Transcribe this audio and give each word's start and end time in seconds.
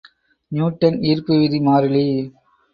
Newton 0.51 0.97
ஈர்ப்பு 1.03 1.33
விதி 1.37 1.59
மாறிலி. 1.59 2.05